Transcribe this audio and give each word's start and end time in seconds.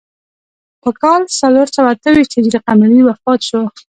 په 0.81 0.89
کال 1.01 1.21
څلور 1.39 1.67
سوه 1.75 1.89
اته 1.93 2.09
ویشت 2.15 2.31
هجري 2.35 2.59
قمري 2.65 2.99
وفات 3.05 3.39
شو. 3.47 3.61